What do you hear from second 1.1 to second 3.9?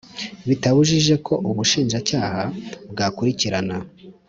ko Ubushinjacyaha bwakurikirana